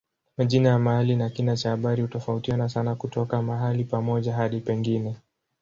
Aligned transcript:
Majina 0.37 0.69
ya 0.69 0.79
mahali 0.79 1.15
na 1.15 1.29
kina 1.29 1.57
cha 1.57 1.69
habari 1.69 2.01
hutofautiana 2.01 2.69
sana 2.69 2.95
kutoka 2.95 3.41
mahali 3.41 3.83
pamoja 3.83 4.33
hadi 4.33 4.59
pengine. 4.61 5.15